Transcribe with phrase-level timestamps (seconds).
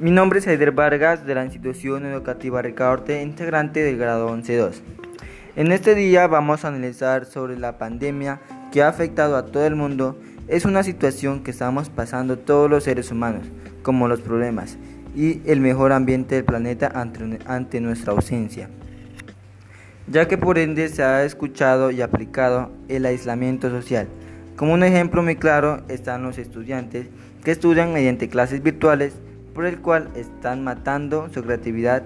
[0.00, 4.74] Mi nombre es Aider Vargas de la institución educativa Ricaurte, integrante del grado 11-2.
[5.56, 8.40] En este día vamos a analizar sobre la pandemia
[8.70, 10.16] que ha afectado a todo el mundo.
[10.46, 13.48] Es una situación que estamos pasando todos los seres humanos,
[13.82, 14.78] como los problemas
[15.16, 18.70] y el mejor ambiente del planeta ante, ante nuestra ausencia,
[20.06, 24.06] ya que por ende se ha escuchado y aplicado el aislamiento social.
[24.54, 27.08] Como un ejemplo muy claro están los estudiantes
[27.42, 29.14] que estudian mediante clases virtuales
[29.58, 32.04] por el cual están matando su creatividad,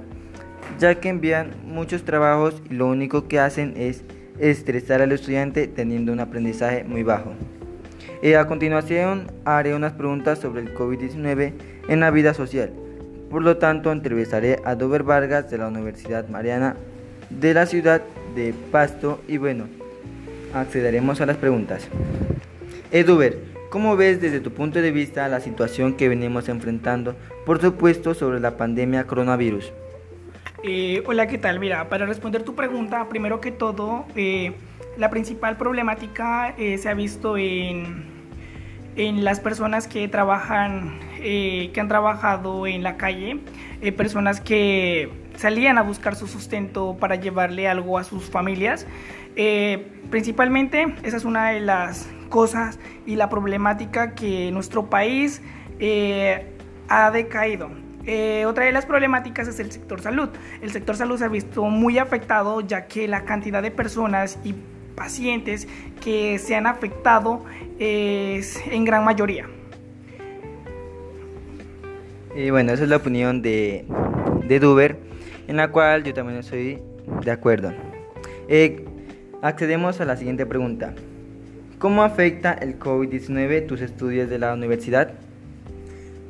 [0.78, 4.04] ya que envían muchos trabajos y lo único que hacen es
[4.38, 7.34] estresar al estudiante teniendo un aprendizaje muy bajo.
[8.22, 11.52] Y a continuación haré unas preguntas sobre el COVID-19
[11.88, 12.72] en la vida social.
[13.28, 16.76] Por lo tanto, entrevistaré a Dover Vargas de la Universidad Mariana
[17.28, 18.00] de la ciudad
[18.34, 19.66] de Pasto y bueno,
[20.54, 21.86] accederemos a las preguntas.
[22.92, 28.12] Eduber, ¿Cómo ves desde tu punto de vista la situación que venimos enfrentando, por supuesto,
[28.12, 29.72] sobre la pandemia coronavirus?
[30.62, 31.58] Eh, hola, ¿qué tal?
[31.58, 34.52] Mira, para responder tu pregunta, primero que todo, eh,
[34.98, 38.04] la principal problemática eh, se ha visto en,
[38.96, 43.38] en, las personas que trabajan, que han trabajado en la calle,
[43.96, 48.86] personas que salían a buscar su sustento para llevarle algo a sus familias.
[50.10, 55.42] principalmente, esa es una de las cosas y la problemática que nuestro país
[55.78, 56.46] eh,
[56.88, 57.70] ha decaído.
[58.06, 60.30] Eh, otra de las problemáticas es el sector salud.
[60.62, 64.54] El sector salud se ha visto muy afectado ya que la cantidad de personas y
[64.96, 65.68] pacientes
[66.00, 67.44] que se han afectado
[67.78, 69.46] es en gran mayoría.
[72.34, 73.84] Y bueno, esa es la opinión de,
[74.48, 74.98] de Duber,
[75.48, 76.82] en la cual yo también estoy
[77.24, 77.72] de acuerdo.
[78.48, 78.86] Eh,
[79.42, 80.94] accedemos a la siguiente pregunta.
[81.82, 85.14] ¿Cómo afecta el COVID-19 tus estudios de la universidad?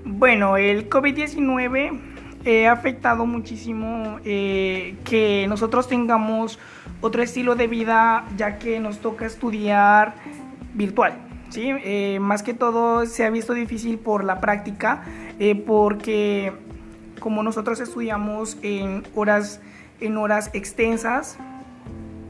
[0.02, 2.00] Bueno, el COVID-19
[2.46, 6.58] eh, ha afectado muchísimo eh, que nosotros tengamos
[7.02, 10.14] otro estilo de vida ya que nos toca estudiar
[10.72, 11.18] virtual.
[11.50, 11.70] ¿sí?
[11.84, 15.04] Eh, más que todo se ha visto difícil por la práctica
[15.66, 16.54] porque
[17.20, 19.60] como nosotros estudiamos en horas,
[20.00, 21.36] en horas extensas,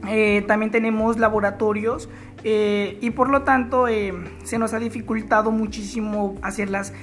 [0.07, 2.09] eh, también tenemos laboratorios
[2.43, 6.93] eh, y por lo tanto eh, se nos ha dificultado muchísimo hacerlas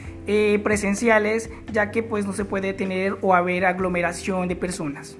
[0.62, 5.16] presenciales ya que pues no se puede tener o haber aglomeración de personas.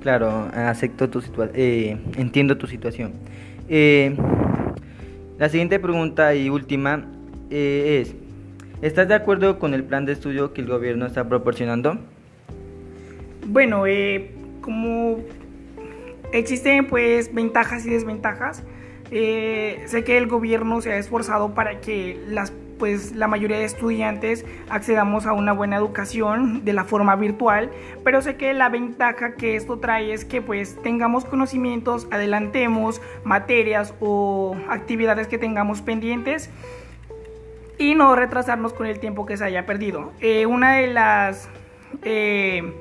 [0.00, 1.22] Claro, acepto tu
[1.52, 3.12] entiendo tu situación.
[3.68, 7.04] la siguiente pregunta y última
[7.50, 8.14] es,
[8.80, 11.98] ¿estás de acuerdo con el plan de estudio que el gobierno está proporcionando?
[13.48, 13.82] Bueno,
[14.62, 15.18] como
[16.32, 18.62] Existen pues ventajas y desventajas.
[19.10, 23.64] Eh, sé que el gobierno se ha esforzado para que las pues la mayoría de
[23.66, 27.70] estudiantes accedamos a una buena educación de la forma virtual,
[28.02, 33.92] pero sé que la ventaja que esto trae es que pues tengamos conocimientos, adelantemos materias
[34.00, 36.48] o actividades que tengamos pendientes
[37.76, 40.12] y no retrasarnos con el tiempo que se haya perdido.
[40.20, 41.50] Eh, una de las
[42.02, 42.72] eh,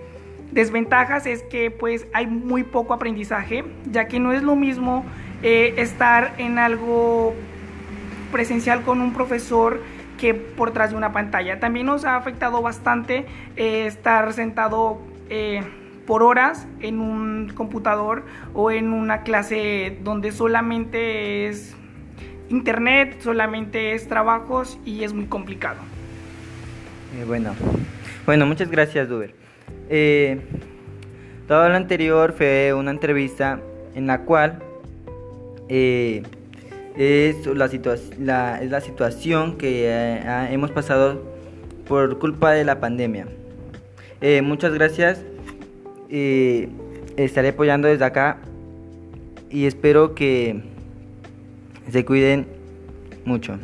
[0.52, 5.06] Desventajas es que pues hay muy poco aprendizaje, ya que no es lo mismo
[5.44, 7.36] eh, estar en algo
[8.32, 9.82] presencial con un profesor
[10.18, 11.60] que por tras de una pantalla.
[11.60, 15.00] También nos ha afectado bastante eh, estar sentado
[15.30, 15.62] eh,
[16.08, 21.76] por horas en un computador o en una clase donde solamente es
[22.50, 25.78] internet, solamente es trabajos y es muy complicado.
[27.28, 27.54] bueno,
[28.26, 29.49] bueno, muchas gracias, Duber.
[29.90, 30.40] Eh,
[31.48, 33.60] todo lo anterior fue una entrevista
[33.96, 34.60] en la cual
[35.68, 36.24] eh,
[36.96, 41.24] es, la situación que eh, hemos pasado
[41.88, 43.28] por culpa de la pandemia.
[44.44, 45.24] Muchas gracias.
[46.10, 48.38] estaré apoyando desde acá
[49.50, 50.62] y espero que
[51.92, 52.46] se cuiden
[53.26, 53.58] mucho.